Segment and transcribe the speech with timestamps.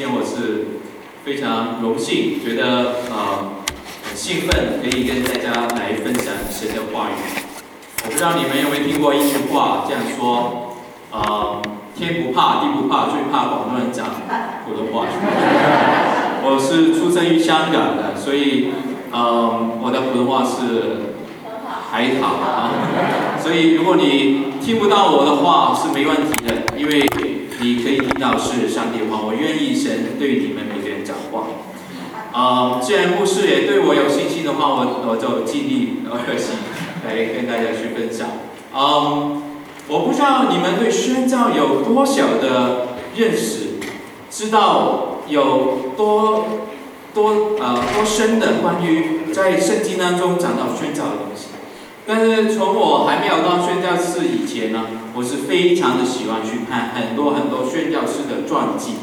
[0.00, 0.80] 因为我是
[1.26, 3.52] 非常荣幸，觉得呃
[4.02, 7.20] 很兴奋，可以跟大家来分享神的话语。
[8.04, 10.74] 我不知道你们有没有听过一句话这样说，
[11.12, 11.60] 呃，
[11.94, 14.06] 天不怕地不怕，最怕广东人讲
[14.64, 15.04] 普通话。
[16.44, 18.70] 我是出生于香港的，所以
[19.12, 21.12] 呃我的普通话是
[21.92, 22.72] 还好啊。
[23.38, 27.06] 所以如果你听不到我的话是没问题的，因为
[27.62, 29.20] 你可以听到是上帝话。
[29.22, 31.46] 我愿意神对你们每个人讲话。
[32.32, 36.56] 啊，既然牧师也对我有信心的话，我我就尽力而行
[37.04, 38.28] 来跟大家去分享。
[38.72, 39.42] 嗯，
[39.88, 43.80] 我不知道你们对宣教有多少的认识，
[44.30, 46.46] 知道有多
[47.12, 51.48] 多呃多深的关于在圣经当中讲到宣教的东西。
[52.12, 58.94] 但是从我还没有当宣教士以前呢，我是非常的喜欢去看很多很多宣教士的传记。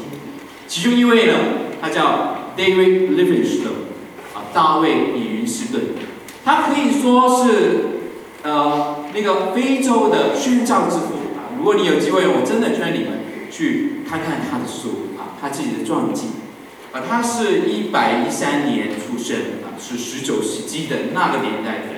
[0.66, 1.32] 其中一位呢，
[1.80, 3.88] 他叫 David Livingstone，
[4.34, 5.84] 啊，大卫李云斯顿，
[6.44, 8.02] 他可以说是
[8.42, 11.56] 呃那个非洲的宣教之父啊。
[11.56, 16.26] 如果你有机会，我真的劝你们去看看他的书啊，他自己的传记
[16.92, 17.00] 啊。
[17.08, 21.97] 他是一百一三年出生啊，是十九世纪的那个年代的人。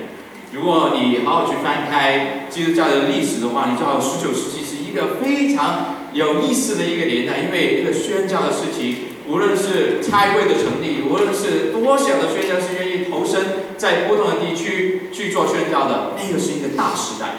[0.53, 8.97] 如果你好好去翻开基督教的历史的话，你知道十九世纪是一个非常有意思的一个年代，因为一个宣教的事情，
[9.29, 13.39] 无论是差会的成立，无论是多少的宣教士愿意投身
[13.77, 17.29] 在不同的地区去做宣教的，那个是一个大时代。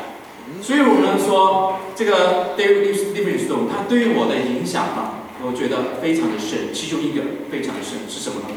[0.62, 6.72] 所以我们说，这个 David Livingstone 他对于我的影响啊，我觉得非常的深。
[6.72, 8.56] 其中一个非常的深是什么呢？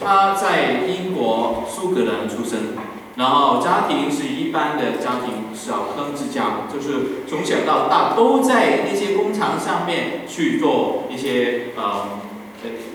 [0.00, 2.74] 他在英国苏格兰出生。
[3.16, 12.18] 然后家庭是一般的家庭，小康之家，就是从小到大都在那些工厂上面去做一些呃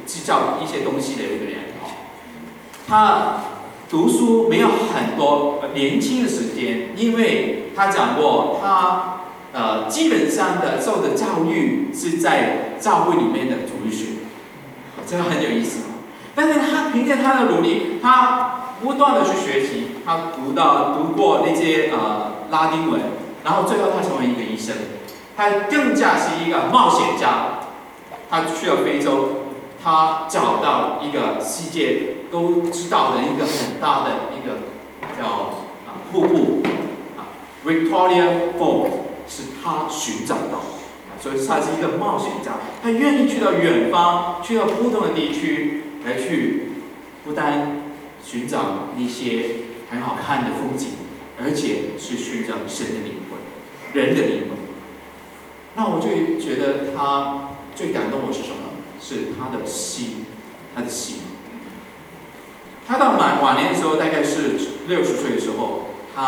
[0.06, 1.88] 制造一些东西的一个人哦。
[2.86, 3.44] 他
[3.90, 9.22] 读书没有很多年轻的时间，因为他讲过，他
[9.54, 14.08] 呃基本上的受的教育是在教会里面的主日学，
[15.08, 15.84] 这个很有意思。
[16.36, 18.58] 但是他凭借他的努力，他。
[18.82, 23.02] 不断的去学习，他读到读过那些呃拉丁文，
[23.44, 24.76] 然后最后他成为一个医生，
[25.36, 27.60] 他更加是一个冒险家，
[28.30, 29.30] 他去了非洲，
[29.84, 34.60] 他找到一个世界都知道的一个很大的一个
[35.18, 35.28] 叫
[35.86, 36.62] 啊瀑布
[37.18, 37.36] 啊
[37.66, 38.90] ，Victoria Falls
[39.28, 40.62] 是他寻找到，
[41.20, 46.72] 所以他是一个冒险家，他愿意去到远方，去到不同的地区来去
[47.26, 47.79] 不单。
[48.30, 49.46] 寻找一些
[49.90, 50.90] 很好看的风景，
[51.42, 53.40] 而且是寻找神的灵魂、
[53.92, 54.50] 人的灵魂。
[55.74, 58.78] 那我就觉得他最感动我是什么？
[59.02, 60.28] 是他的心，
[60.76, 61.22] 他的心。
[62.88, 66.22] 他到晚晚年的时候，大概是六十岁的时候，他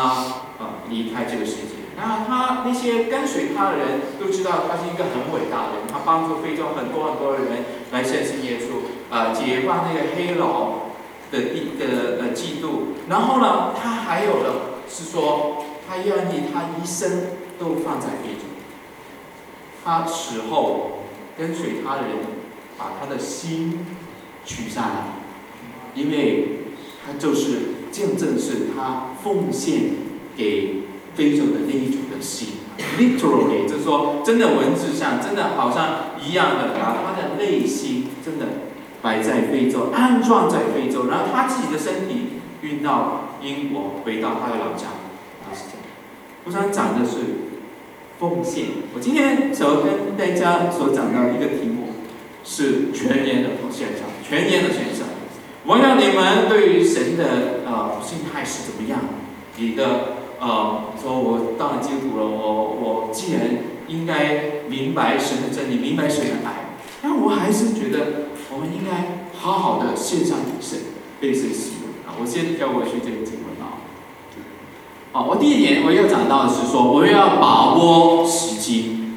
[0.57, 1.85] 啊离开这个世界。
[1.95, 3.87] 然后他那些跟随他的人
[4.19, 10.80] 都知道他是一个很伟大的人，他帮助非洲很多很多的人来相信耶稣，啊解放那个黑佬。
[11.31, 14.53] 的一个呃嫉妒，然后呢，他还有的
[14.89, 17.27] 是说，他愿意他一生
[17.57, 18.45] 都放在非洲。
[19.83, 21.03] 他死后
[21.37, 22.17] 跟随他的人
[22.77, 23.85] 把他的心
[24.45, 25.05] 取下来，
[25.95, 26.59] 因为
[27.05, 27.59] 他就是
[27.91, 29.95] 见证是他奉献
[30.35, 30.83] 给
[31.15, 32.49] 非洲的那一种的心
[32.99, 38.45] ，literally 就是说真的文字上真的好像一样的，把他的内心真的。
[39.01, 44.87] 摆在非洲，安装在非洲，然后他自己的身体运到英国，回到他的老家，
[45.43, 45.81] 他是这样。
[46.43, 47.17] 我想讲的是
[48.19, 48.65] 奉献。
[48.93, 51.89] 我今天所跟大家所讲到一个题目
[52.43, 55.07] 是全年的奉献上，全年的献上。
[55.65, 58.99] 我想你们对于神的呃心态是怎么样？
[59.57, 63.41] 你的呃说，我当了基督徒了，我我既然
[63.87, 68.29] 应该明白神的真理，明白神的爱，但我还是觉得。
[68.53, 70.79] 我们应该好好的献上给神，
[71.21, 72.19] 被神喜悦啊！
[72.19, 73.79] 我先跳过去这个经文啊。
[75.13, 79.13] 好，我第一点我要讲到的是说，我们要把握时机，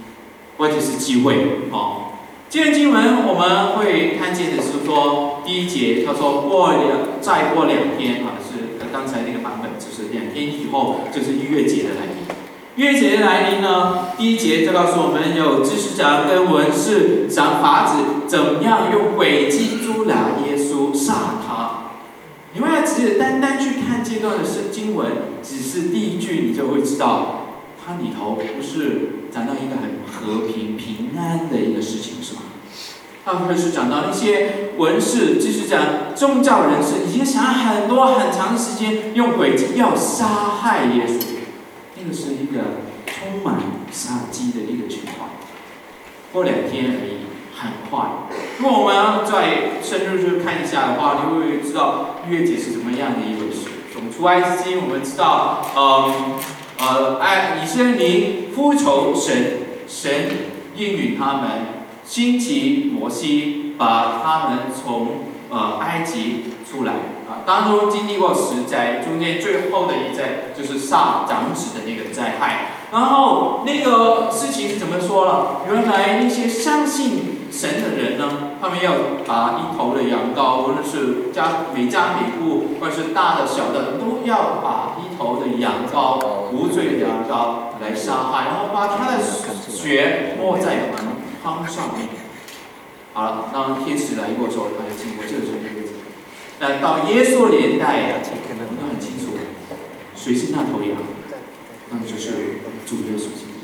[0.57, 2.15] 或者是机会啊。
[2.49, 12.34] 这段经文我们会看见的是说，第一节他说过两再过两天啊，是刚才那个版本，就是两天以后就是逾越节的来临。
[12.77, 21.85] 月节来临呢，第一节就告诉我们有知识长跟文士想法子，怎么样用诡计捉拿耶稣杀他。
[22.53, 25.07] 你们要只是单单去看这段的圣经文，
[25.41, 27.47] 只是第一句，你就会知道，
[27.85, 32.41] 它里头不是讲到一个很和平平安的一个事情，是吗？
[33.25, 40.27] 他开始讲到一些文士，就是讲宗教人士，已经想很多很长时间，用诡计要杀
[40.61, 41.23] 害耶稣。
[42.07, 42.63] 这是一个
[43.07, 43.57] 充满
[43.91, 45.31] 杀机的一个情况。
[46.33, 48.09] 过两天而已，很快。
[48.59, 53.69] 如果我们要再深入去看一下的话，你会知道逾越节是怎么样的一回事。
[53.93, 56.35] 从出埃及，我们知道，嗯，
[56.79, 60.11] 呃，哎，以色列民呼求神，神
[60.77, 61.85] 应允他们。
[62.07, 66.93] 兴起摩西，把他们从呃埃及出来
[67.29, 72.71] 啊，当中经历过十灾，中间最后的一灾就是杀长子的那个灾害。
[72.91, 75.63] 然后那个事情怎么说了？
[75.71, 78.93] 原来那些相信神的人呢，他们要
[79.27, 86.19] 把一头的羊羔，无论是家每家每户，或者是大的小的，都要把一头的羊羔，
[86.53, 91.15] 无罪的羊羔来杀害，然后把他的血抹在门。
[91.45, 92.09] 框上面，
[93.13, 95.84] 好了，当天使来过之后，他就经过这个。
[96.61, 99.35] 那到耶稣年代，我们都很清楚，
[100.15, 100.97] 谁是那头羊？
[101.91, 103.55] 那就是主耶稣基督。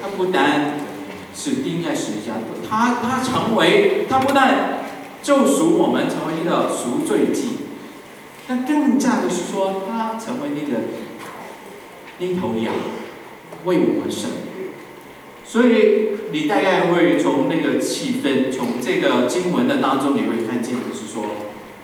[0.00, 0.78] 他不单
[1.34, 2.34] 是钉在十字架，
[2.68, 4.80] 他他成为，他不但
[5.22, 7.58] 救赎我们，成为一个赎罪祭，
[8.46, 10.82] 但更加的是说，他成为那个
[12.18, 12.72] 那头羊，
[13.64, 14.30] 为我们生。
[15.44, 21.24] 所以你大概会从那个气氛，从这个经文的当中，你会看见，就是说，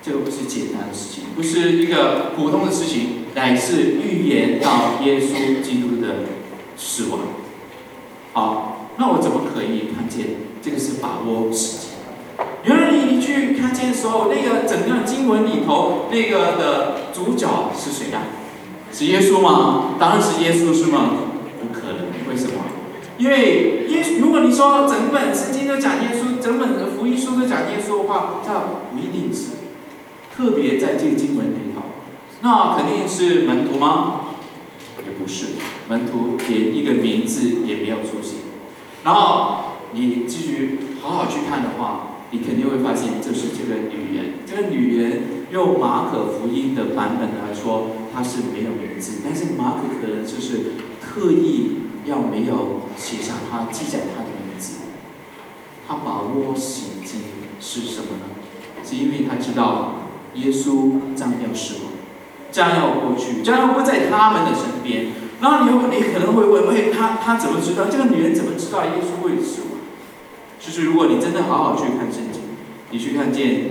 [0.02, 6.24] 这个不是简单的事情，不是一个普通的事情，乃是预言到耶稣基督的
[6.76, 7.20] 死亡。
[8.32, 10.26] 好，那我怎么可以看见
[10.60, 11.86] 这个是把握时机？
[12.64, 18.22] 原来你去看见的时候，那个整个经文里头那个的主角是谁呀？
[18.92, 19.94] 是耶稣吗？
[20.00, 21.10] 当然是耶稣，是吗？
[21.60, 22.64] 不可能，为什么？
[23.18, 28.50] 因为耶，如果你说整本圣经都讲耶稣，整本福音书都讲耶稣的话，这
[28.90, 29.51] 不一定是。
[30.42, 31.82] 特别在这个经文里头，
[32.40, 34.22] 那肯定是门徒吗？
[35.06, 35.50] 也不是，
[35.88, 38.40] 门徒连一个名字也没有出现。
[39.04, 44.34] 然后你继续好好去看的话，你肯定会发现，这是这个女人。
[44.44, 45.22] 这个女人
[45.52, 51.76] 用马可福音的版本来说，她是没有名字，但是马可可能就是特意。
[52.04, 54.78] 要没有写上他记载他的名字，
[55.86, 57.18] 他把握时机
[57.60, 58.26] 是什么呢？
[58.84, 60.01] 是因为他知道
[60.34, 61.92] 耶稣将要死亡，
[62.50, 65.06] 将要过去，将要不在他们的身边。
[65.40, 67.86] 然后你你可能会问：喂，他他怎么知道？
[67.86, 69.70] 这个女人怎么知道耶稣会死亡？
[70.60, 72.42] 就是如果你真的好好去看圣经，
[72.90, 73.70] 你去看见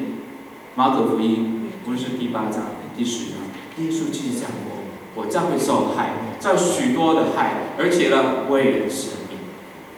[0.75, 2.64] 马可福音，不是第八章、
[2.98, 3.38] 第十章，
[3.78, 4.72] 耶稣记讲过。
[5.14, 9.38] 我将会受害，遭许多的害，而且呢，为人舍命。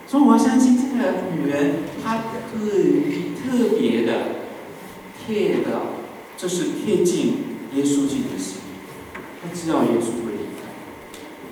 [0.07, 2.65] 所以我相信这个女人，她特
[3.07, 4.13] 别特别的
[5.23, 5.92] 贴的，
[6.43, 7.37] 就是贴近
[7.73, 8.57] 耶稣基督的心。
[9.41, 10.67] 他知道耶稣会离开，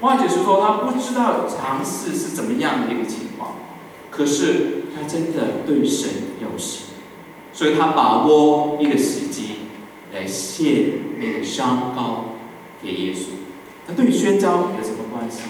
[0.02, 3.56] 或者是说他不知道尝试是怎么样的一个情况，
[4.10, 6.10] 可是他真的对神
[6.42, 6.88] 有心，
[7.54, 9.60] 所以他把握一个时机
[10.14, 12.36] 来献那个香膏
[12.84, 13.28] 给耶稣。
[13.88, 15.44] 那对于宣教有什么关系？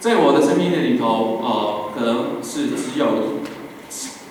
[0.00, 3.40] 在我的生命里头，呃，可能是只有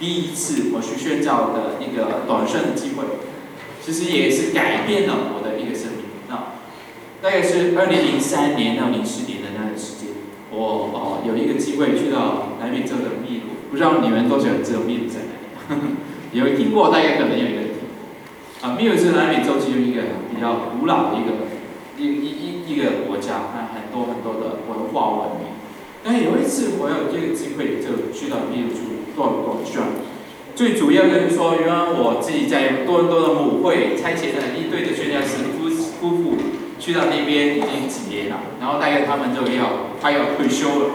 [0.01, 3.05] 第一次我去宣教的一个短暂的机会，
[3.86, 6.10] 其实也是改变了我的一个生命。
[6.27, 6.58] 那
[7.22, 10.10] 大概是二零零三年到零四年的那段时间，
[10.50, 15.38] 我哦有一个机会去到南美洲的秘鲁，不知道你们多久知道秘鲁在哪
[15.77, 15.93] 里？
[16.34, 17.62] 有听过，大概可能有一个。
[18.65, 20.01] 啊，秘鲁是南美洲其中一个
[20.34, 21.46] 比较古老的一个
[22.01, 25.53] 一一一一个国家，啊，很多很多的文化文明。
[26.03, 28.74] 但有一次我有这个机会就去到秘鲁
[29.12, 29.82] 去做做宣
[30.56, 36.38] 最主要就是说，原来我自己在多伦多的母会差遣了一队的宣教士夫夫妇
[36.80, 40.86] 去到那边已经几年了，然后大概他们就要他要退休了，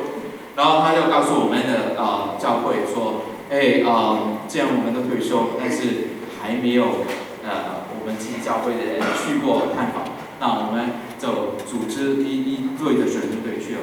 [0.57, 7.07] 然后他就告诉我们的啊教会说，哎啊，既然我们都退休，但是还没有。
[7.47, 10.03] 呃，我们自己教会的人去过探访，
[10.41, 13.81] 那我们就组织一一队的学生队去了。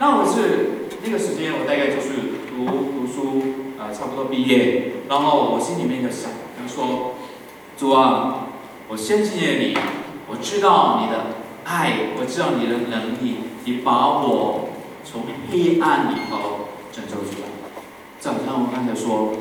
[0.00, 3.42] 那我是那个时间，我大概就是读读书，
[3.78, 7.14] 呃，差不多毕业，然后我心里面就想，就说，
[7.76, 8.48] 主啊，
[8.88, 9.76] 我相信你，
[10.28, 11.26] 我知道你的
[11.64, 14.68] 爱，我知道你的能力，你把我
[15.04, 17.48] 从黑暗里头拯救出来。
[18.20, 19.32] 就好像我刚才说，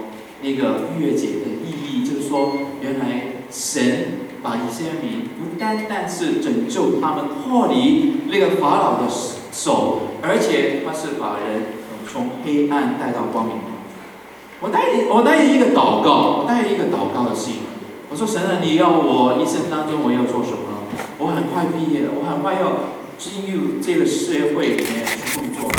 [0.42, 2.54] 那个月姐的意义，就是说。
[2.84, 9.08] 原来神把以色列民不单单是拯救他们脱离那个法老的
[9.54, 11.64] 手，而且他是把人
[12.14, 13.56] 从黑暗带到光明
[14.62, 17.56] 我带我带一个祷告，我带一个祷告的心。
[18.12, 20.86] 我说神啊，你要我一生当中我要做什么？
[21.18, 25.72] 我很快毕业了，我很快要进入这个社会里面去工作。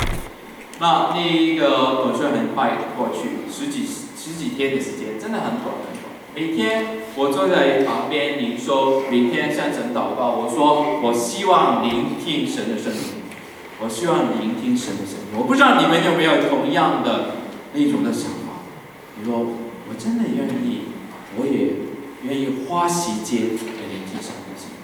[0.80, 6.10] 那那一个短顺很快过去，十几十几天的时间，真的很短很短。
[6.34, 10.34] 每天我坐在旁边您说，每天向神祷告。
[10.34, 13.23] 我说我希望聆听神的声音，
[13.84, 15.36] 我希望聆听神的声音。
[15.36, 17.36] 我不知道你们有没有同样的
[17.74, 18.64] 那种的想法。
[19.18, 20.88] 你说，我真的愿意，
[21.36, 21.84] 我也
[22.22, 24.80] 愿意花时间来聆听神的声音。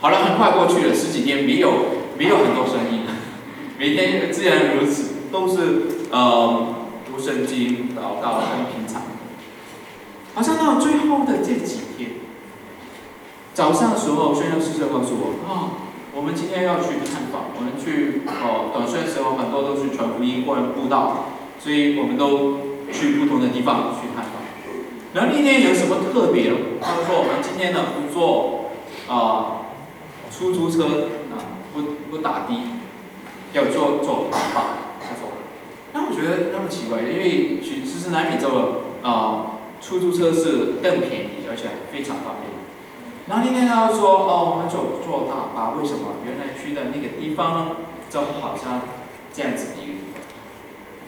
[0.00, 1.72] 好了，很快过去了，十几天没有
[2.16, 3.04] 没有很多声音，
[3.78, 6.74] 每天自然如此，都是呃
[7.04, 9.02] 读圣经、祷告很平常。
[10.34, 12.12] 好像到最后的这几天，
[13.52, 22.68] 早上的时候，宣教师就告诉我啊，我们今天要去探访，我们去哦短宣的时候，很多都是传福音或者布道，所以我们都。
[22.90, 24.40] 去不同的地方去探访，
[25.12, 26.50] 然后那天有什么特别？
[26.80, 28.70] 他说我们今天呢不坐
[29.06, 29.68] 啊
[30.30, 31.36] 出租车啊，
[31.74, 32.54] 不不打的，
[33.52, 34.96] 要坐坐大巴。
[35.00, 35.28] 他说，
[35.92, 42.57] 那我觉得那么奇怪，因为其实南美洲的啊出租车是更便宜，而且非常方便。
[43.28, 46.16] 然后那天他说哦，我们走坐大巴，为什么？
[46.24, 47.76] 原来去的那个地方呢，
[48.08, 48.80] 就好像
[49.32, 50.20] 这样子的一个，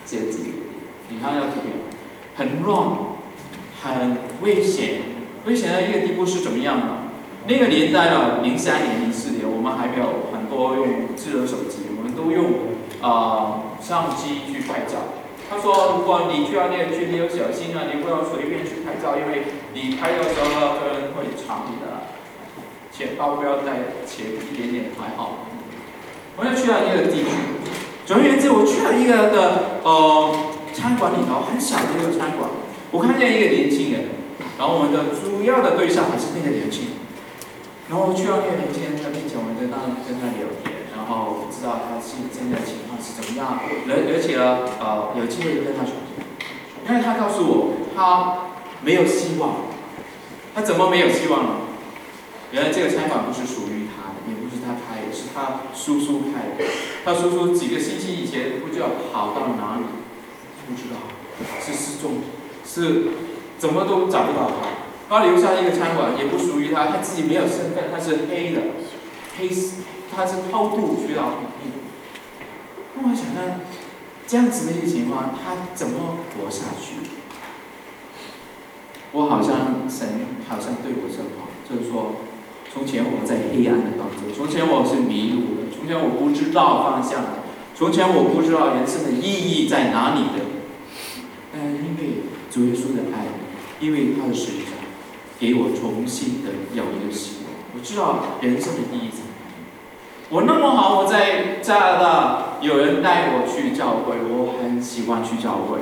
[0.04, 0.38] 这样子。
[1.08, 1.72] 你看要图片，
[2.36, 3.16] 很乱，
[3.82, 5.00] 很危险。
[5.46, 6.86] 危险的一个地步是怎么样的？
[7.48, 15.16] 那个年代了，零三年、零四年，我们还没有很多用智能手机，我们都用啊相机去拍照。
[15.48, 21.99] 他说，如果你去到那个区，你要小心啊，你不要随便去拍照，因为你拍照的时候呢，可能会藏你的
[23.00, 25.48] 钱包，不要带钱，一点点还好。
[26.36, 27.30] 我要去了一个地区，
[28.04, 30.34] 总而言之，我去了一个的呃。
[30.72, 32.48] 餐馆里头很小的一个餐馆，
[32.92, 34.14] 我看见一个年轻人，
[34.56, 36.92] 然后我们的主要的对象还是那个年轻人，
[37.90, 43.58] 然后去到那个年轻人的面前，我们跟他跟他聊天，然后知道他现现在情况是怎么样，
[43.90, 45.98] 而而且呢，呃，有机会跟他说，
[46.86, 49.66] 因为他告诉我他没有希望，
[50.54, 51.50] 他怎么没有希望呢？
[52.52, 56.70] 原来这个餐馆不是属于他的，也不是他开的，是他叔叔开的，
[57.04, 59.84] 他叔叔几个星期以前不知道跑到哪里。
[60.68, 61.00] 不知道
[61.60, 62.20] 是失踪，
[62.64, 63.08] 是
[63.58, 64.68] 怎么都找不到他。
[65.08, 68.60] 他留下一个餐馆，也不属于他，他自己没有身份，他是黑的，
[69.36, 69.50] 黑，
[70.14, 71.78] 他是偷渡去到印度。
[72.94, 73.62] 那我想呢，
[74.28, 77.10] 这样子的一个情况，他怎么活下去？
[79.10, 80.06] 我好像神
[80.48, 82.14] 好像对我说话，就是说，
[82.72, 87.42] 从前我在黑暗的当中，从前我是迷路的，从前我不知道方向的，
[87.74, 90.46] 从前我不知道人生的意义在哪里的。
[91.52, 93.26] 但因为主耶稣的爱，
[93.80, 94.78] 因为他的死上，
[95.40, 97.50] 给我重新的有一个希望。
[97.74, 99.66] 我知道人生的意义在哪里。
[100.30, 105.80] 我那么好，我在加拿大，有人带我去教会，我很喜欢去教会。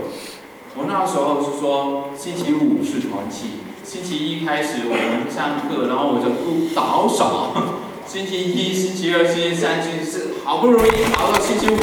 [0.75, 7.57] 我那时候是说，星期五是团契，星期一开始我们上课，然后我就不倒少。
[8.05, 11.81] 星期一、星期二、星期三、星期四，好不容易熬到星期五，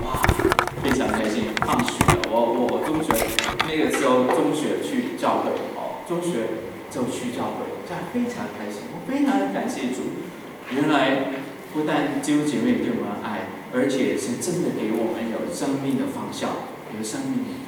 [0.00, 0.16] 哇，
[0.80, 1.92] 非常开心，放学。
[2.32, 3.12] 我我中学
[3.68, 6.56] 那个时候，中学去教会，哦，中学
[6.88, 8.88] 就去教会，这样非常开心。
[8.88, 10.24] 我非常感谢主，
[10.72, 11.36] 原来
[11.74, 16.48] 不但弟兄姐妹对我们爱，而且是真的给我们有生命的方向，
[16.96, 17.60] 有生命。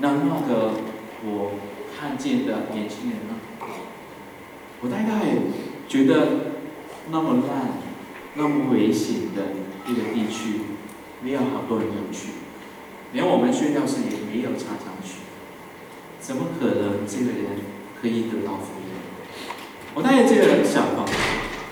[0.00, 0.72] 那那个
[1.20, 1.52] 我
[1.98, 3.34] 看见的年轻人呢？
[4.80, 5.34] 我大概
[5.88, 6.52] 觉得
[7.10, 7.72] 那么烂、
[8.34, 9.42] 那么危险的
[9.90, 10.60] 一个地区，
[11.20, 12.28] 没有好多人要去。
[13.12, 15.22] 连我们宣教士也没有常常去，
[16.20, 17.66] 怎么可能这个人
[18.00, 18.94] 可以得到福音？
[19.94, 21.04] 我带着这个想法，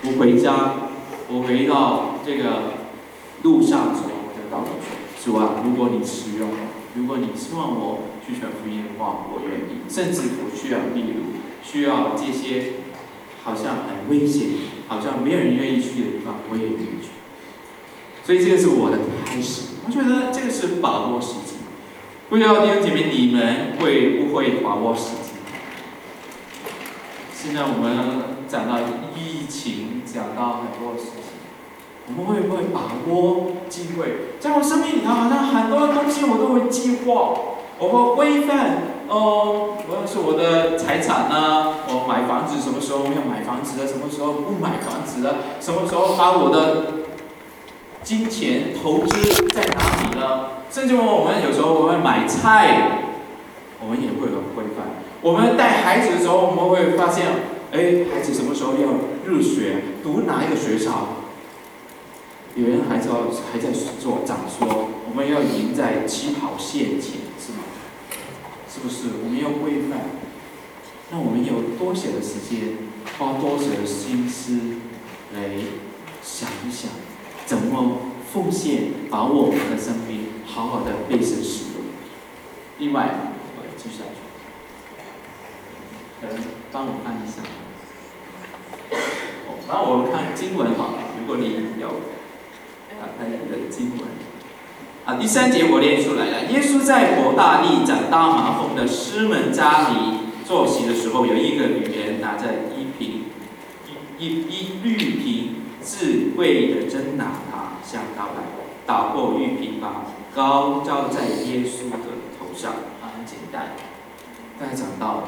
[0.03, 0.89] 我回家，
[1.29, 2.73] 我回到这个
[3.43, 4.75] 路上的时候，我就告说
[5.23, 6.49] ：“主啊，如果你使用，
[6.95, 9.87] 如果你希望我去传福音的话，我愿意。
[9.87, 12.73] 甚至我需要秘鲁，需要这些
[13.43, 14.49] 好像很危险、
[14.89, 17.09] 好像没有人愿意去的地方，我也愿意去。
[18.25, 21.55] 所以这个是我的开始。”我觉得这个是把握时机，
[22.27, 25.31] 不知道弟兄姐妹你们会不会把握时机？
[27.33, 28.81] 现在我们讲到
[29.15, 31.39] 疫情，讲到很多事情，
[32.07, 34.35] 我们会不会把握机会？
[34.41, 47.07] 在我生命里头，好像很多东西我都会计划，我们规范哦，无论是我的财产呢，我买房子什么时候要买房子的，什么时候不买房子的，什么时候把我的。
[48.03, 49.19] 金钱投资
[49.49, 50.63] 在哪里呢？
[50.71, 53.01] 甚至我们有时候我们买菜，
[53.81, 55.03] 我们也会很规范。
[55.19, 57.25] 我们带孩子的时候，我们会发现，
[57.73, 58.87] 哎，孩子什么时候要
[59.25, 61.19] 入学，读哪一个学校？
[62.55, 63.09] 有人还在
[63.51, 67.26] 还在做讲说，我们要赢在起跑线前，
[68.77, 68.83] 是？
[68.83, 69.09] 不是？
[69.23, 69.99] 我们要规范，
[71.09, 72.77] 那我们有多些的时间，
[73.17, 74.59] 花多少的心思
[75.33, 75.49] 来
[76.21, 76.91] 想一想，
[77.45, 81.83] 怎么奉献，把我们的生命好好的被神使用。
[82.79, 83.09] 另外，
[83.57, 84.19] 我继续下去，
[86.27, 86.37] 能
[86.71, 87.41] 帮我看一下。
[89.47, 91.87] 哦，那我看经文哈，如果你有
[92.99, 93.99] 啊，看你的经文。
[95.07, 96.51] 啊，第三节我念出来了。
[96.51, 99.95] 耶稣在伯大利长大麻风的师门家里
[100.45, 103.23] 坐席的时候，有一个女人拿着一瓶
[104.19, 108.43] 一一一玉瓶自贵的真拿塔向他来，
[108.85, 111.97] 打破玉瓶，把膏浇在耶稣的
[112.37, 112.73] 头上。
[113.01, 113.67] 啊，很简单。
[114.59, 115.23] 刚才讲到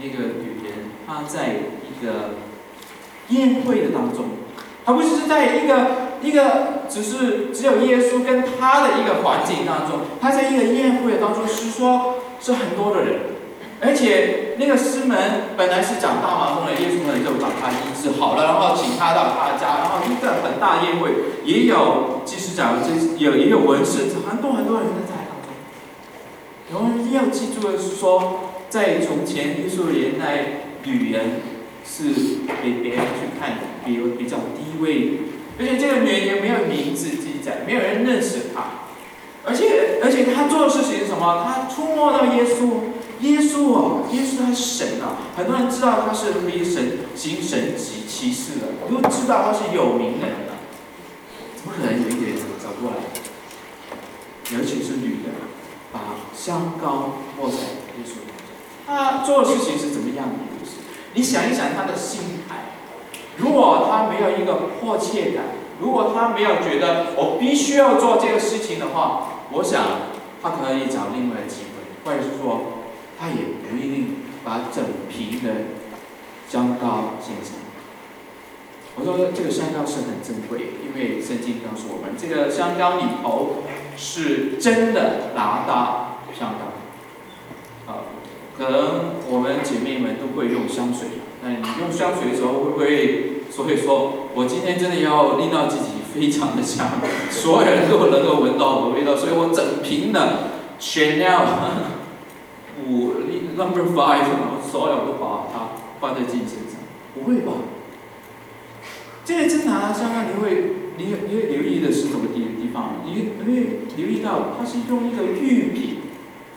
[0.00, 0.74] 那个女人，
[1.08, 1.56] 她在
[1.90, 2.36] 一个
[3.30, 4.26] 宴会的当中，
[4.84, 6.12] 她不是在一个。
[6.22, 13.20] 一个只是只有耶稣跟他的一个环境当中，他在一个宴会当中是说，是很多的人，
[13.80, 15.16] 而且那个师门
[15.56, 21.10] 本来是讲大麻风的，耶稣呢就把他医治好了，然后请他到他家，然后一个很大宴会，
[21.44, 25.48] 也有即使讲这有也有文士，很多很多人都在当中。
[26.74, 31.40] 我们一定要记住的是说，在从前耶稣年代，女人
[31.86, 35.31] 是给别人去看，比如比较低位。
[35.62, 38.90] 而且这个女人也没有名字记载，没有人认识她。
[39.46, 41.46] 而且，而且她做的事情是什么？
[41.46, 42.90] 她触摸到耶稣，
[43.20, 45.30] 耶稣哦，耶稣他是神啊！
[45.36, 50.58] 很多人知道他是可以神行神奇奇事的，都知道他是有名人的。
[51.54, 52.96] 怎么可能有一个人走过来？
[54.50, 55.30] 尤其是女的，
[55.92, 56.00] 把
[56.34, 58.18] 香膏抹在耶稣
[58.84, 60.34] 他做的事情是怎么样的？
[61.14, 62.81] 你想一想他的心态。
[63.38, 65.44] 如果他没有一个迫切感，
[65.80, 69.82] 如果他没有觉得我必须要做这个事情的话，我想
[70.42, 72.60] 他可以找另外的机会，或者是说
[73.18, 73.34] 他也
[73.68, 75.50] 不一定把整瓶的
[76.48, 77.56] 香膏献上。
[78.94, 83.62] 我说这个香膏是很珍贵，因为圣经告诉我们，这个香膏里头
[83.96, 87.90] 是真的拿达香膏。
[87.90, 88.04] 啊，
[88.58, 91.08] 可能我们姐妹们都会用香水。
[91.44, 93.28] 哎，你用香水的时候会不会？
[93.50, 96.88] 所以说我今天真的要令到自己非常的香，
[97.30, 100.48] 所有人都能够闻到我的味道，所以我整瓶的
[100.80, 101.44] Chanel
[102.88, 103.12] 五
[103.54, 106.80] Number Five，我所有都把它放在自己身上。
[107.12, 107.52] 不会吧？
[109.22, 113.02] 这个真拿香啊，你会你你会留意的是什么地地方？
[113.04, 115.96] 你你会留意到它是用一个玉品，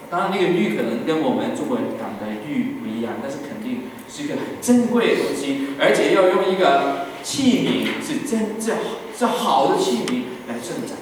[0.10, 3.82] 当然那个玉可能跟我们中国人讲的玉不一样，但是肯定。
[4.08, 8.78] 是一个很珍贵的东西，而且要用一个器皿，是真正
[9.18, 10.98] 是好的器皿来盛展。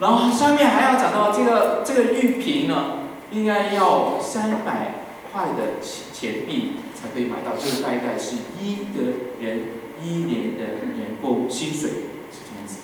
[0.00, 9.60] 然后上面还要讲到这个这个玉瓶呢，应该要三百块的钱币才可以买到，这个大概是一个人
[10.02, 11.90] 一年的年工薪水
[12.30, 12.80] 是这样子。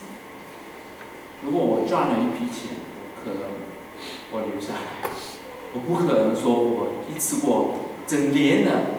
[1.44, 2.76] 如果我赚了一笔钱，
[3.22, 3.42] 可能
[4.30, 5.10] 我留下来，
[5.74, 7.74] 我不可能说我一次过
[8.06, 8.91] 整年的。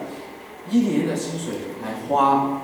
[0.70, 2.62] 一年的薪水来花，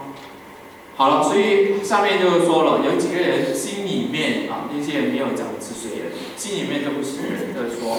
[0.95, 7.17] 好了，所以下面就是说了，有几个人心里面啊，那些没有讲是谁的，心里面都不是
[7.53, 7.97] 的说，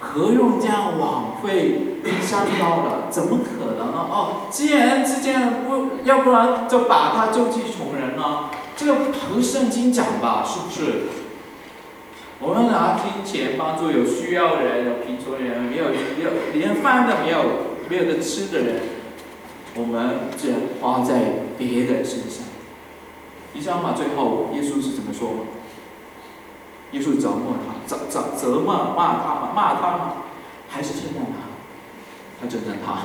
[0.00, 1.80] 何用这样枉费
[2.22, 3.08] 香膏了？
[3.10, 4.06] 怎么可能呢？
[4.10, 8.50] 哦，既然之间不，要不然就把他救济穷人呢？
[8.76, 8.94] 这个
[9.32, 11.02] 不圣经讲吧，是不是？
[12.38, 17.38] 我们拿金钱帮助有需要的人，有贫穷的人，没有没有连饭都没有
[17.88, 18.95] 没有的吃的人。
[19.76, 22.44] 我们只花在别人身上。
[23.52, 23.94] 你知道吗？
[23.96, 25.40] 最后耶稣是怎么说吗？
[26.92, 29.52] 耶稣责骂他，责责责骂骂他吗？
[29.54, 30.12] 骂他吗？
[30.68, 32.40] 还是称赞他？
[32.40, 32.96] 他称赞他。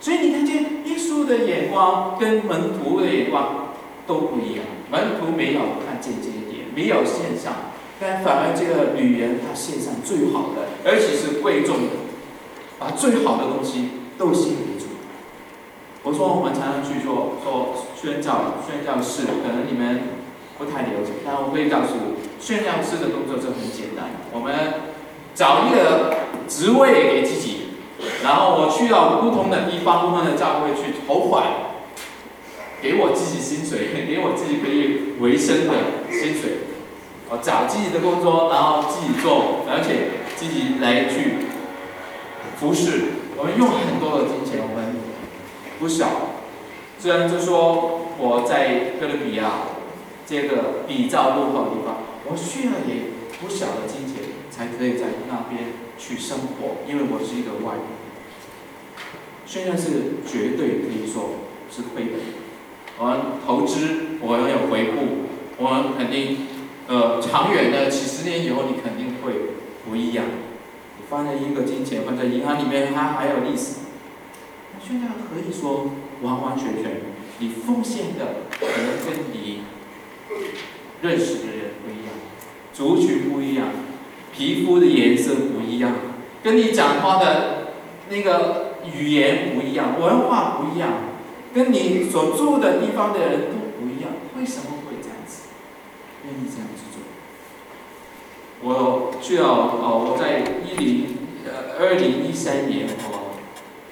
[0.00, 3.74] 所以你看见耶稣的眼光跟门徒的眼光
[4.06, 4.64] 都不一样。
[4.90, 7.52] 门徒没有看见这一点，没有献上，
[8.00, 11.92] 但反而这个女人她献上最好的，而且是贵重的，
[12.78, 14.86] 把最好的东西都献给主。
[16.12, 20.02] 我说我们常常去做做宣教宣教士，可能你们
[20.58, 24.12] 不太了解，但我会告诉宣教师的工作就很简单。
[24.30, 24.92] 我们
[25.34, 27.78] 找一个职位给自己，
[28.22, 31.72] 然后我去到不同的地方、不同的教会去投怀，
[32.82, 35.72] 给我自己薪水，给我自己可以维生的
[36.12, 36.68] 薪水，
[37.30, 41.48] 我，找自己的工作，然后自己做，而且自己来去
[42.60, 43.16] 服侍。
[43.38, 45.00] 我们用很多的金钱，我们
[45.82, 46.06] 不小。
[47.00, 49.50] 虽然就说我在哥伦比亚
[50.24, 51.96] 这个比较落后的地方，
[52.30, 57.82] 我需要也不小的金钱才可以在那边去生活，因为我是一个外人。
[59.44, 61.30] 现在是绝对可以说
[61.68, 62.20] 是亏本。
[62.98, 65.02] 我们投资，我们有回报，
[65.58, 66.46] 我们肯定，
[66.86, 69.32] 呃，长远的几十年以后，你肯定会
[69.84, 70.26] 不一样。
[71.10, 73.81] 放在一个金钱放在银行里面，它还有利息。
[74.86, 75.90] 现在可以说
[76.22, 77.00] 完完全全，
[77.38, 79.62] 你奉献的可能跟你
[81.02, 82.14] 认识的人不一样，
[82.72, 83.68] 族群不一样，
[84.34, 85.92] 皮肤的颜色不一样，
[86.42, 87.72] 跟你讲话的
[88.08, 88.72] 那个。
[88.82, 90.90] 语言不一样，文化不一样，
[91.54, 95.42] 跟你所住的地方的人都不一样，为什么会这样子？
[96.24, 96.98] 愿意这样子做？
[98.60, 101.16] 我去了哦，我在一零
[101.46, 103.21] 呃二零一三年我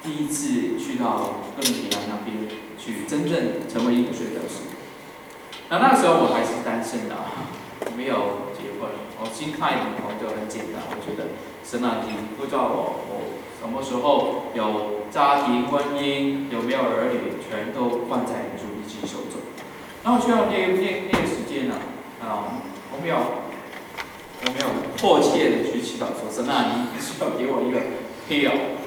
[0.03, 4.65] 第一次去到哥伦比亚那边去真正成为一个宣教士。
[5.69, 7.15] 那那时候我还是单身的，
[7.95, 8.89] 没有结婚，
[9.21, 11.29] 我心态里头就很简单，我觉得
[11.63, 13.41] 神啊，你不知道我我。
[13.61, 19.37] 什么时候有家庭、婚姻，有没有儿女，全都放在主一起手中。
[20.03, 21.75] 然后需要那那那个时间呢？
[22.19, 22.57] 啊，
[22.91, 24.65] 我没有，我没有
[24.97, 27.79] 迫切的去祈祷说，神啊，你需要给我一个
[28.27, 28.80] 配偶。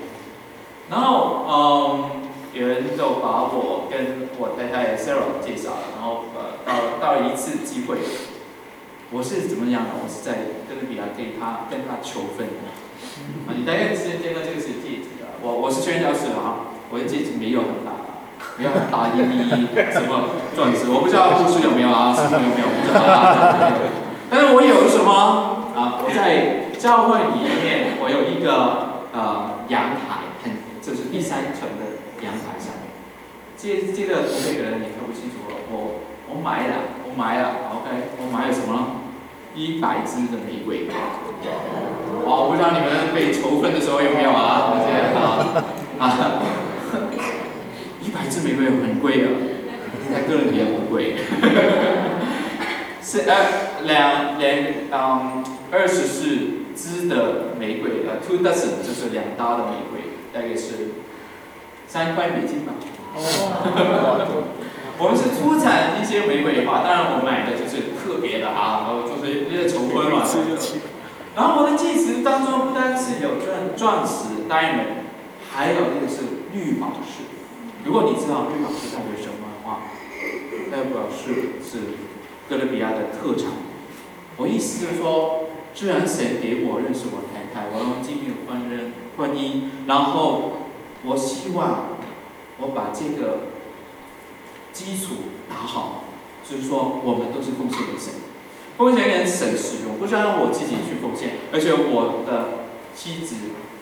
[0.90, 2.10] 然后，嗯，
[2.52, 7.98] 有人就把我跟我太太 Sarah 介绍了，然后呃，到到一次机会，
[9.10, 9.90] 我是怎么样的？
[10.02, 10.32] 我是在
[10.68, 12.46] 哥伦比亚跟他跟他求婚。
[12.46, 17.92] 啊，你大概之前见到这个是戒指的，我我是宣教士啊，我的戒指没有很大，
[18.56, 19.50] 没有很大一粒
[19.92, 23.72] 什么钻石，我不知道护士有没有啊，师傅有没有，不知道啊。
[24.30, 25.10] 但是我有什么
[25.76, 26.00] 啊？
[26.04, 30.13] 我在教会里面，我有一个呃阳台，很
[30.84, 32.92] 就是第三层的阳台上面。
[33.56, 36.74] 这这个图片可能你看不清楚了，我我买了，
[37.08, 39.00] 我买了，OK，我买了什么？
[39.54, 40.88] 一百支的玫瑰。
[42.26, 44.74] 哦，我不知道你们被求婚的时候有没有啊？
[44.74, 44.92] 这些
[45.98, 46.42] 啊，
[48.02, 49.28] 一百支玫瑰很贵的，
[50.12, 51.16] 在个人也很贵。
[53.00, 53.36] 是呃
[53.84, 54.58] 两两
[54.90, 56.26] 嗯二十四
[56.74, 60.00] 支的玫瑰，呃 two dozen 就是两搭的玫瑰，
[60.34, 60.98] 大概是
[61.86, 62.74] 三块美金吧。
[63.14, 63.20] 哦，
[64.98, 70.26] 我们是出产一些玫瑰花，当然我买的就是特别的啊，然后就是因为求婚嘛。
[71.36, 75.06] 然后我的戒指当中不单是有钻钻石 diamond，
[75.50, 77.22] 还有那个是绿宝石。
[77.84, 79.86] 如果你知道绿宝石代表什么的话，
[80.70, 81.94] 代表是是
[82.48, 83.50] 哥伦比亚的特产。
[84.36, 87.22] 我意思就是说，居然神给我认识我
[89.24, 90.52] 婚姻，然后
[91.02, 91.96] 我希望
[92.58, 93.48] 我把这个
[94.70, 95.14] 基础
[95.48, 96.04] 打好，
[96.48, 98.12] 就是说我们都是奉献给神。
[98.76, 103.36] 奉献给神使用，不是让我自己去奉献，而且我的妻子，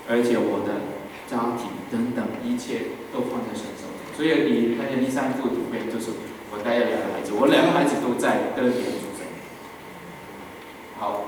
[0.09, 0.85] 而且我的
[1.26, 4.14] 家庭等等一切都放在神手里。
[4.14, 6.12] 所以你看见第三幅图片，就是
[6.52, 9.24] 我带了两个孩子，我两个孩子都在哥伦比亚出生。
[11.00, 11.24] 好，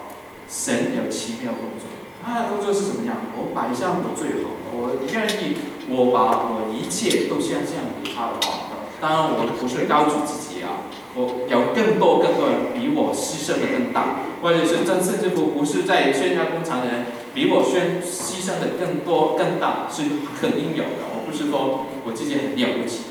[0.47, 1.89] 神有奇妙工作，
[2.25, 3.17] 他的工作是什么样？
[3.37, 5.57] 我摆上我最好，我愿意，
[5.89, 10.89] 我把我一切都献上给他的话，当然我不是高举自己啊。
[11.15, 20.03] 我有更多更多人比我牺牲的更大，或者是真甚至不不是在宣教工厂的人比我宣牺牲的更多更大，是
[20.41, 21.07] 肯定有的。
[21.15, 23.05] 我不是说我自己很了不起，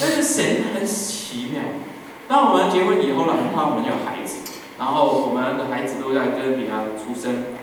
[0.00, 1.60] 但是神很奇妙。
[2.26, 4.38] 当我们结婚以后呢，很怕我们有孩子，
[4.78, 7.60] 然后我们的孩子都在哥伦比亚出生。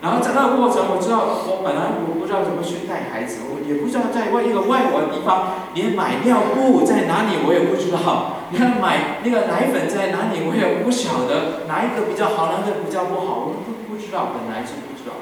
[0.00, 15.20] 然后整个过程，我知道我本来我不知道怎么去带孩子，我也不知道在外一个外国的地方，连买尿布在哪里我也不知道， 你看买那个奶粉在哪里我也不晓得， 哪一个比较好，哪个比较不好，我都不知道，本来是不知道。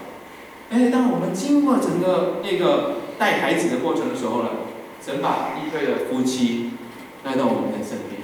[0.70, 4.62] 哎，当我们经过整个那个带孩子的过程的时候呢，
[5.02, 6.78] 神把一对的夫妻
[7.24, 8.22] 带到我们的身边。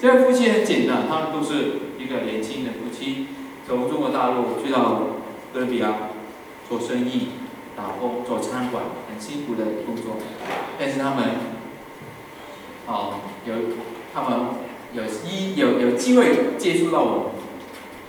[0.00, 3.28] 这个夫妻很简单，他们都是一个年轻的夫妻，
[3.64, 5.17] 从中国大陆去到。
[5.52, 5.94] 哥伦比亚
[6.68, 7.28] 做生意、
[7.76, 10.16] 打工、做餐馆，很辛苦的工作。
[10.78, 11.24] 但是他们，
[12.86, 13.54] 哦，有
[14.12, 14.40] 他们
[14.92, 17.32] 有一有有机会接触到我。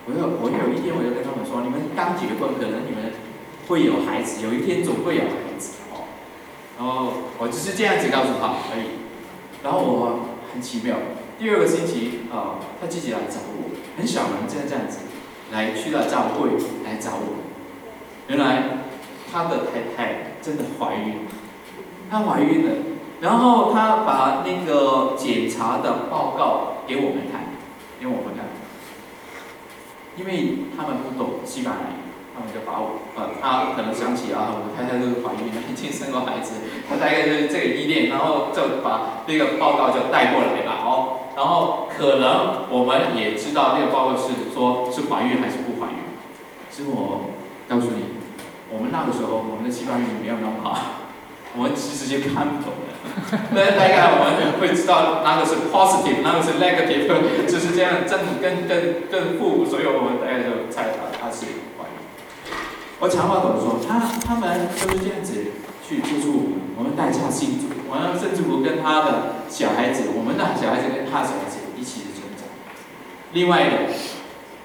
[0.05, 3.13] 我有我有一天我就跟他们说：你们刚结婚，可能你们
[3.67, 6.09] 会有孩子，有一天总会有孩子哦。
[6.77, 9.05] 然后我只是这样子告诉他而已。
[9.63, 10.97] 然后我很奇妙。
[11.37, 14.99] 第二个星期啊，他自己来找我，很小人这样这样子，
[15.51, 16.49] 来去了教会
[16.85, 17.43] 来找我。
[18.27, 18.63] 原来
[19.31, 21.27] 他的太太真的怀孕，
[22.09, 22.75] 她怀孕了，
[23.21, 27.41] 然后他把那个检查的报告给我们看，
[27.99, 28.45] 给我们看，
[30.15, 31.99] 因为他们不懂西班牙语。
[32.39, 36.55] 他们就把我，呃，他可能想起啊，我太太就是怀孕了，已经生过孩子，
[36.87, 40.78] 他大概就是这个依恋，然后就把那个报告就带过来了，
[41.39, 46.03] 然后可能我们也知道那个报告是说是怀孕还是不怀孕，
[46.69, 47.31] 其实我
[47.65, 48.19] 告诉你，
[48.69, 50.75] 我们那个时候我们的西班牙语没有那么好，
[51.55, 52.91] 我们其实就看不懂的，
[53.55, 57.07] 那大概我们会知道那个是 positive，那个是 negative，
[57.47, 61.45] 就是这样正跟跟跟负，所以我们大概就猜到他是
[61.79, 61.95] 怀孕。
[62.99, 65.55] 我长话短说，他他们就是这样子
[65.87, 72.47] 去接触我们，我们带他信主，我们甚至乎跟他的小孩子，我们的小孩子跟他的小孩子一起的成长。
[73.33, 73.91] 另外一个，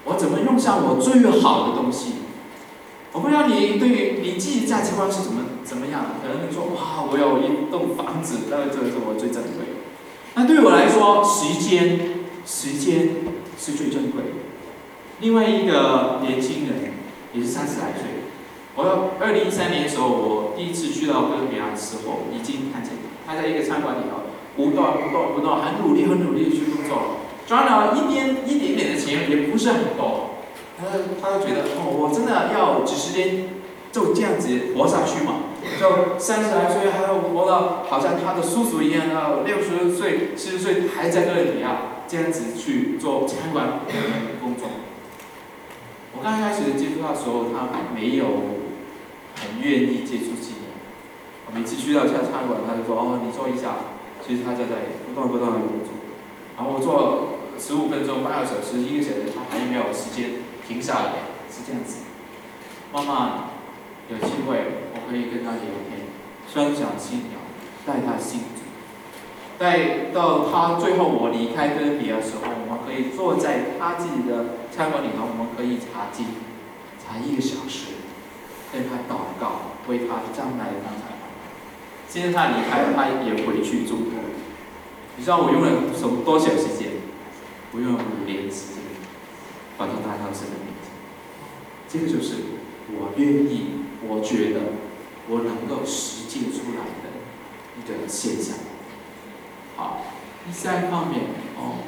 [0.04, 2.22] 我怎么用上我最好的东西？
[3.10, 6.06] 我不知道你对于你自己价值观是怎么怎么样？
[6.22, 9.74] 可能你说哇，我有一栋房子，那这是我最珍贵。
[10.34, 11.98] 那对我来说，时间
[12.46, 13.08] 时间
[13.58, 14.30] 是最珍贵的。
[15.18, 16.92] 另外一个年轻人
[17.32, 18.22] 也是三十来岁。
[18.76, 22.92] 我二零一三年的时候，我第一次去到哥伦比亚的时候，已经看见
[23.24, 30.34] 他在一个餐馆里头，不断不断不断，很努力很努力的去工作，赚了一点一点点的钱，也不是很多。
[30.76, 30.90] 他
[31.22, 33.48] 他就觉得哦，我真的要几十年
[33.92, 35.54] 就这样子活下去嘛？
[35.78, 43.78] 就三十来岁还要活到好像他的叔叔一样，到六十岁、七十岁还在哥伦比亚这样子去做餐馆
[44.42, 44.66] 工作。
[46.18, 48.63] 我刚开始接触他的时候，他没有。
[49.44, 53.92] 很愿意接触技能，每次去到下餐馆，他就说：“哦，你坐一下。”
[54.26, 55.92] 其实他就在不断不断的工作，
[56.56, 62.08] 然后做十五分钟、半个小时、一个小时，他还没有时间停下来，是这样子。
[62.90, 63.50] 妈妈
[64.08, 66.08] 有机会，我可以跟他聊天，
[66.48, 67.44] 分享信仰，
[67.84, 68.64] 带他信主。
[69.58, 76.24] 带到他最后我离开哥伦比亚的时候，我们可以坐在他自己的餐馆里头，我们可以茶经，
[76.96, 78.03] 茶一个小时。
[78.74, 81.14] 为他祷告，为他将来的方才。
[82.08, 84.12] 现在他离开，他也回去中国。
[85.16, 86.90] 你知道我用了什么多少时间？
[87.70, 88.82] 我用了五年时间，
[89.78, 90.90] 把他带到神的面前。
[91.88, 92.34] 这个就是
[92.88, 93.66] 我愿意，
[94.02, 94.60] 我觉得
[95.28, 97.14] 我能够实践出来的
[97.78, 98.56] 一个现象。
[99.76, 100.02] 好，
[100.44, 101.20] 第三方面
[101.56, 101.78] 哦，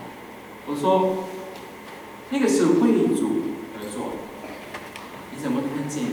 [0.66, 1.24] 我说
[2.30, 3.42] 那个是为主
[3.76, 4.12] 而做，
[5.32, 6.04] 你怎么看见？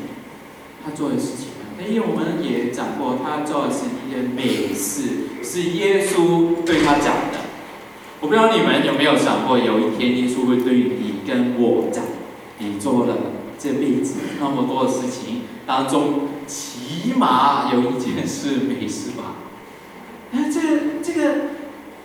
[0.84, 1.88] 他做的事情呢？
[1.88, 7.40] 因为我们也讲过，他做的是一件美事，是耶稣对他讲的。
[8.20, 12.04] 我不知道你们有没有想过，有一天耶稣会对你跟我讲
[12.60, 13.18] ：“你做了
[13.58, 19.36] 这辈子那么多的事情当中，起码有一件事美事吧？”
[20.34, 21.36] 哎，这个、这个、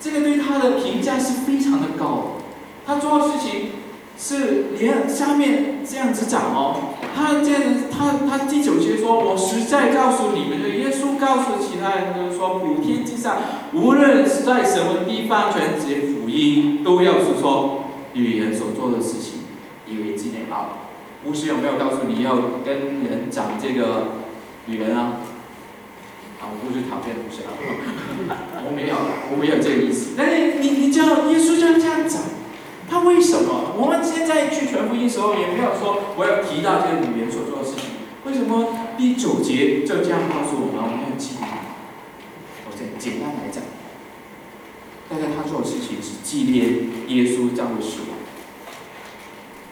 [0.00, 2.38] 这个对他的评价是非常的高。
[2.86, 3.77] 他做的事情。
[4.20, 13.36] 是连下面这样子讲哦，他这样，他他第九节说：“我实在告诉你们，的耶稣告诉其他人，就是说，普天之上，
[13.72, 19.42] 无论是在什么地方传接福音，都要是说女人所做的事情，
[19.86, 20.90] 以为纪念啊。
[21.24, 22.74] 牧师有没有告诉你要跟
[23.08, 24.08] 人讲这个
[24.66, 25.22] 女人啊？
[26.40, 27.54] 啊，我不是讨厌牧师啊，
[28.66, 28.96] 我没有，
[29.30, 30.14] 我没有这个意思。
[30.16, 32.20] 那你你你叫耶稣就这样讲。
[32.90, 33.74] 他为什么？
[33.76, 37.90] 我们现在去传福音的时候，也没有说我要提到这个女人所做的事情。
[38.24, 40.82] 为什么第九节就这样告诉我们？
[40.82, 41.48] 我们要记念。
[42.66, 43.62] 我简简单来讲，
[45.08, 48.18] 大概他做的事情是纪念耶稣这样的死亡。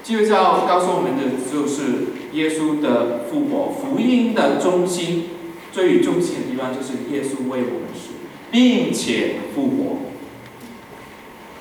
[0.03, 5.31] 基督教告诉我们的就是耶稣的复活，福音的中心、
[5.73, 8.11] 最中心的地方就是耶稣为我们死，
[8.51, 10.06] 并且复活。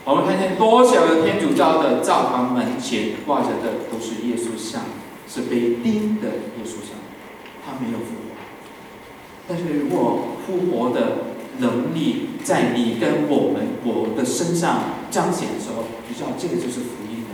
[0.05, 4.83] 我们看见多少的天主教的教堂门前挂着的都是耶稣像，
[5.27, 6.93] 是被钉的耶稣像，
[7.65, 8.37] 他没有复活。
[9.47, 17.33] 但是如果复活的能力在你跟我们我的身上彰显的时候，你知道这个就是福音的。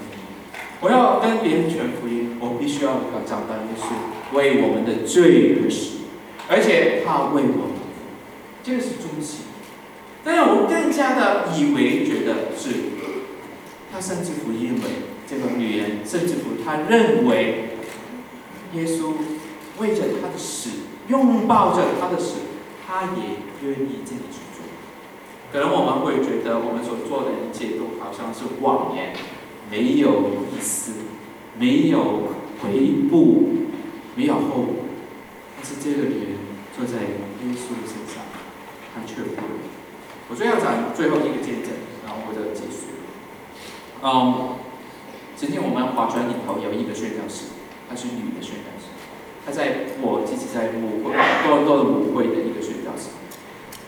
[0.80, 5.98] 我要跟别人传福音，我必须要要找到耶稣为我们的罪而死，
[6.48, 7.76] 而且他为我们，
[8.64, 9.51] 这个是中心。
[10.24, 12.70] 但是我更加的以为觉得是，
[13.92, 14.82] 他甚至乎因为
[15.28, 17.70] 这个女人，甚至乎他认为，
[18.74, 19.14] 耶稣
[19.80, 20.70] 为着他的死，
[21.08, 22.36] 拥抱着他的死，
[22.86, 24.62] 他也愿意这样去做。
[25.52, 29.14] 可能我们会觉得我们所做的一切都好像是妄言，
[29.72, 30.92] 没有意思，
[31.58, 32.30] 没有
[32.62, 33.50] 回步，
[34.16, 34.76] 没有后果。
[35.58, 36.38] 但是这个女人
[36.78, 38.24] 坐在耶稣的身上，
[38.94, 39.71] 他却不。
[40.32, 41.76] 我最后讲最后一个见证，
[42.08, 42.96] 然后我就结束。
[44.02, 44.56] 嗯，
[45.36, 47.52] 今天我们划船里头有一个宣教士，
[47.90, 48.88] 她是女的宣教士，
[49.46, 51.12] 她在我自己在舞会
[51.44, 53.12] 多多的舞会的一个宣教士。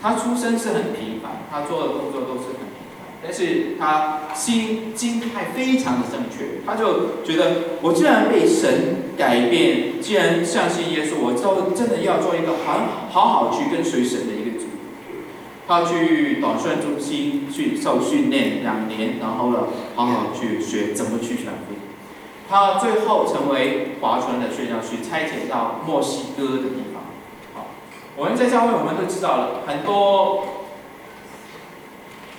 [0.01, 6.59] 她出身是很平凡，她做的工作都是很平凡，但是她心心态非常的正确。
[6.67, 14.32] 她就觉得，我既然被神改变，既然相信耶稣，我就真的要做一个很好好去跟随神的。
[15.65, 21.79] 他去短训中心去受训练两年，然后呢，好好去学怎么去传福音。
[22.49, 27.03] 他最后成为划船的宣教去拆遣到墨西哥的地方。
[27.55, 27.67] 好，
[28.17, 30.43] 我们在教会我们都知道了很多，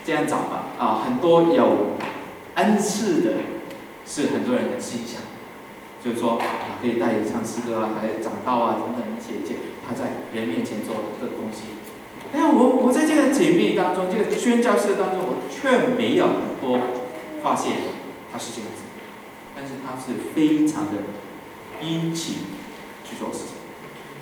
[0.05, 1.97] 这样讲吧，啊，很多有
[2.57, 3.33] 恩赐的，
[4.07, 5.23] 是很多人的心想，
[6.05, 6.45] 就是说啊，
[6.83, 9.57] 可以带你唱诗歌啊，还有讲道啊等等一些一些，
[9.89, 11.63] 他在人面前做的东西。
[12.37, 16.27] 但我我在这个姐妹当中，这个宣教士当中，我却没有
[16.61, 16.81] 多
[17.41, 17.75] 发现
[18.33, 18.83] 他是这样子，
[19.55, 21.05] 但是他是非常的
[21.81, 22.39] 殷勤
[23.05, 23.55] 去做事情。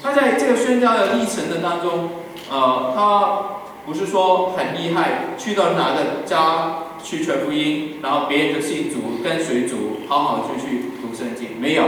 [0.03, 2.11] 他在这个宣教的历程的当中，
[2.51, 11.85] 呃，他不是说很厉害，去到哪个家去传福音，然后别人就信主跟随主，好好就去读圣经，没有。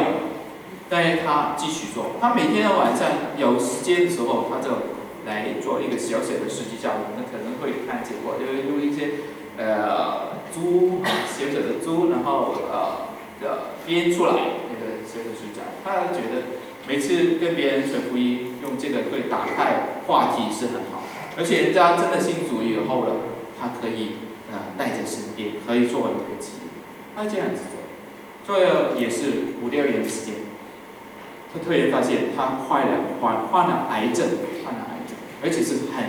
[0.89, 4.94] 但是他继续做，他每天晚上有时间的时候，他就。
[5.27, 9.11] 来做一个小小的实际教育，那可能会看结果，就是用一些
[9.57, 13.09] 呃猪，小小的猪，然后呃
[13.87, 14.33] 编出来
[14.69, 15.65] 那个小小实讲。
[15.83, 21.03] 他觉得每次跟别人传福音，用这个会打开话题是很好，
[21.39, 23.17] 而且人家真的信主以后了，
[23.61, 24.17] 他可以
[24.53, 26.69] 呃带在身边，可以作为一个记忆。
[27.17, 27.63] 他这样子
[28.45, 30.35] 做，做了也是五六年的时间，
[31.53, 34.27] 他突然发现他患了患患了癌症，
[34.65, 34.84] 患了。
[35.45, 36.09] 而且是很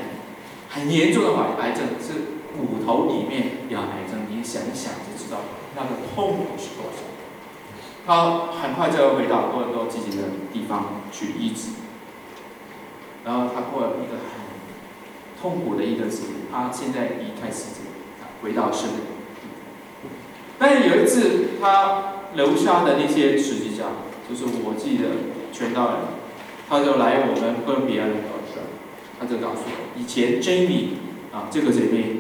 [0.70, 4.26] 很严重的癌癌症，是骨头里面有癌症。
[4.32, 5.40] 你想一想就知道
[5.76, 7.04] 那个痛苦是多少。
[8.08, 11.72] 他很快就要回到多伦多自己的地方去医治。
[13.26, 14.32] 然后他过了一个很
[15.42, 16.32] 痛苦的一段时间。
[16.50, 17.82] 他现在离开世界，
[18.42, 19.00] 回到生命。
[20.58, 23.88] 但是有一次，他留下的那些实际上，
[24.30, 25.10] 就是我记得
[25.52, 25.96] 全道人，
[26.70, 28.14] 他就来我们哥伦比亚的。
[29.26, 30.90] 他就告诉我，以前 Jamie
[31.34, 32.18] 啊，这个姐妹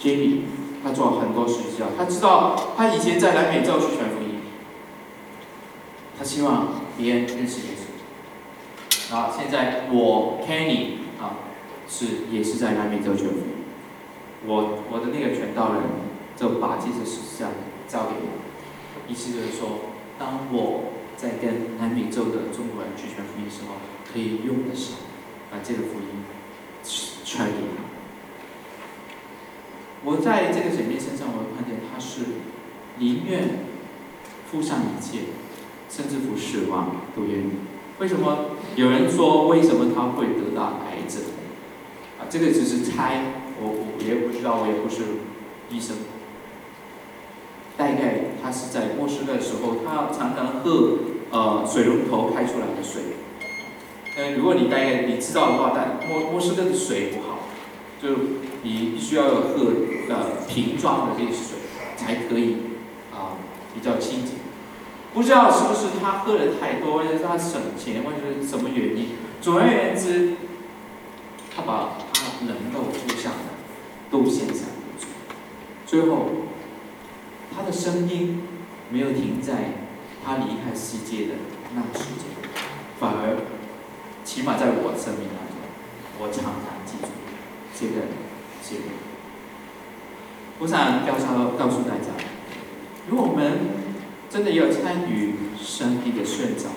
[0.00, 0.42] Jamie，
[0.84, 4.38] 她做很多事情，她知道她以前在南美洲去传福音，
[6.16, 9.14] 她希望别人认识耶稣。
[9.14, 11.50] 啊，现在我 Kenny 啊，
[11.88, 13.66] 是也是在南美洲传福音，
[14.46, 15.82] 我我的那个传道人
[16.36, 17.50] 就把这些事项
[17.88, 23.74] 交给我，意思就是说，当我在跟南美洲的中国人去传福音的时候，
[24.12, 24.98] 可以用的时候，
[25.50, 26.22] 把这个福音。
[27.24, 27.82] 传给他。
[30.04, 32.20] 我在这个姐妹身上，我看见她是
[32.98, 33.64] 宁愿
[34.50, 35.20] 付上一切，
[35.88, 37.50] 甚至付死亡都愿意。
[37.98, 38.50] 为什么？
[38.76, 41.22] 有人说，为什么她会得到癌症？
[42.20, 45.02] 啊，这个只是猜，我我也不知道，我也不是
[45.70, 45.96] 医生。
[47.76, 50.98] 大概她是在过世的时候，她常常喝
[51.30, 53.02] 呃水龙头开出来的水。
[54.16, 57.48] 嗯，如果你大概你知道的话，但墨墨斯哥的水不好，
[58.00, 58.10] 就
[58.62, 59.72] 你需要喝
[60.08, 61.58] 呃瓶装的这些水
[61.96, 62.58] 才可以
[63.12, 63.34] 啊
[63.74, 64.34] 比较清洁。
[65.12, 69.08] 不知道是不是他喝的太多，或者是他省钱，或者是什么原因。
[69.40, 70.34] 总而言之，
[71.54, 73.36] 他把他能够做下的
[74.12, 74.68] 都献上
[75.86, 76.28] 最后，
[77.54, 78.42] 他的声音
[78.90, 79.72] 没有停在
[80.24, 81.34] 他离开世界的
[81.74, 82.26] 那个时间，
[83.00, 83.36] 反而。
[84.24, 85.60] 起码在我生命当中，
[86.18, 87.08] 我常常记住
[87.78, 88.06] 这个
[88.62, 88.90] 结果。
[90.60, 92.10] 我想要告告诉大家，
[93.08, 93.58] 如果我们
[94.30, 96.70] 真的要参与上帝的宣召，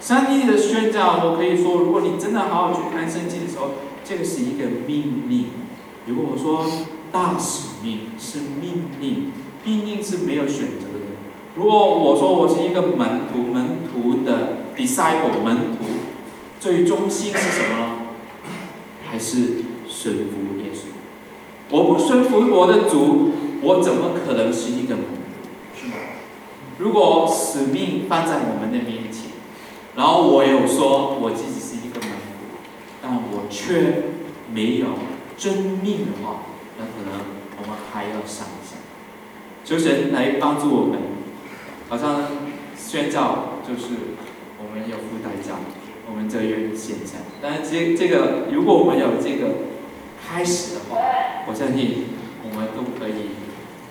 [0.00, 3.70] 上帝的宣召，我可以说，如果你真的好好去看圣经的时候，
[4.04, 5.46] 这个是一个命令。
[6.06, 6.70] 如果我说
[7.10, 9.32] 大使命是命令，
[9.64, 11.16] 命令是没有选择的。
[11.56, 15.93] 如果我说我是一个门徒，门徒的 disciple 门徒。
[16.64, 17.96] 最中心是什么呢？
[19.04, 19.36] 还是
[19.86, 20.86] 顺服耶稣？
[21.68, 25.78] 我不顺服我的主，我怎么可能是一个门徒？
[25.78, 25.96] 是吗？
[26.78, 29.32] 如果使命放在我们的面前，
[29.94, 32.56] 然后我有说我自己是一个门徒，
[33.02, 34.04] 但我却
[34.50, 34.86] 没有
[35.36, 36.44] 遵命的话，
[36.78, 37.20] 那可能
[37.58, 38.78] 我们还要想一想，
[39.66, 40.98] 求神来帮助我们。
[41.90, 42.22] 好像
[42.74, 44.16] 宣教就是
[44.56, 45.56] 我们要付代价，
[46.08, 47.20] 我们就愿意献上。
[47.40, 49.54] 但是这这个，如果我们有这个
[50.26, 50.98] 开始的话，
[51.46, 52.04] 我相信
[52.42, 53.30] 我们都可以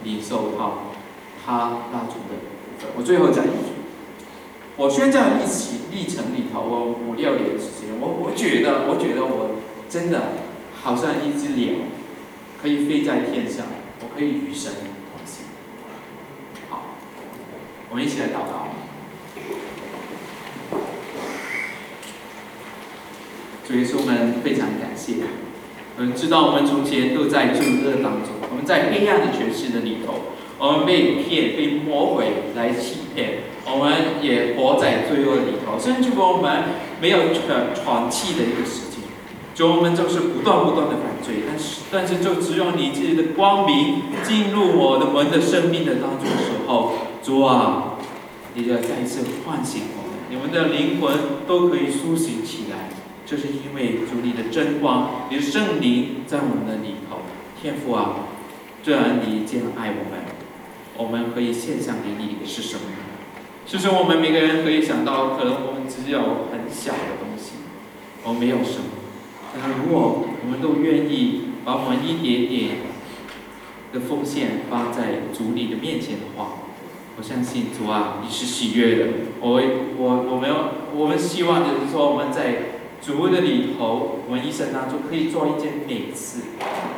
[0.03, 0.91] 领受到
[1.45, 2.36] 他那种的。
[2.97, 3.74] 我最后讲一句，
[4.76, 10.34] 我宣教一起历程里头，我五六年时间，我我觉得，我觉得我真的
[10.82, 11.76] 好像一只鸟，
[12.61, 13.66] 可以飞在天上，
[14.01, 15.45] 我可以与神同行。
[16.70, 16.95] 好，
[17.89, 18.68] 我们一起来祷告。
[23.74, 25.15] 主耶稣，我们非常感谢。
[25.97, 39.01] 我们知道我们从前都在罪恶当中，我们在黑暗的权势的里头，我们被骗、被魔鬼来欺骗，我们也活在罪恶里头，甚至我们没有喘喘气的一个时间，
[39.55, 46.93] 就我们就是不断不断的犯罪，但是但是就只有你自己的光明进入我的们的生命的当中的时候，
[47.24, 47.97] 主啊，
[48.53, 51.17] 你要再一次唤醒我们，你们的灵魂
[51.47, 52.92] 都可以苏醒起来。
[53.34, 57.21] 就是因为主你的真光，你的圣灵在我们的里头，
[57.59, 58.29] 天父啊，
[58.84, 60.21] 这样你这样爱我们，
[60.95, 62.81] 我们可以献上给你的是什么？
[63.65, 67.53] 其实我们每个人可以想到，可能我们只有很小的东西，
[68.23, 68.86] 我们没有什么。
[69.51, 72.77] 但是如果我们都愿意把我们一点点
[73.91, 76.59] 的奉献放在主你的面前的话，
[77.17, 79.05] 我相信主啊，你是喜悦的。
[79.41, 79.59] 我
[79.97, 80.51] 我我们
[80.95, 82.82] 我们希望就是说我们在。
[83.06, 86.39] 主的里头，我们一生当中可以做一件美事，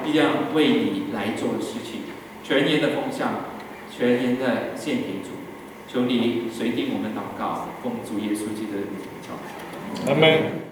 [0.05, 2.01] 一样为你来做的事情，
[2.43, 3.45] 全年的风向，
[3.89, 5.31] 全年的献给主，
[5.91, 10.11] 求你随定我们祷告，奉主耶稣基督的名求。
[10.11, 10.64] 阿门。